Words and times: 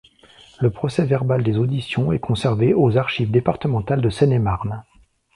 Le 0.61 0.71
procès-verbal 0.71 1.43
des 1.43 1.59
auditions 1.59 2.11
est 2.11 2.17
conservé 2.17 2.73
aux 2.73 2.97
Archives 2.97 3.29
Départementales 3.29 4.01
de 4.01 4.09
Seine-Et-Marne. 4.09 4.83